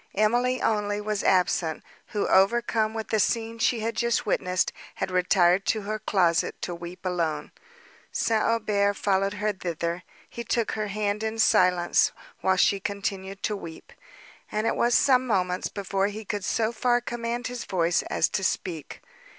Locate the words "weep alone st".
6.73-8.41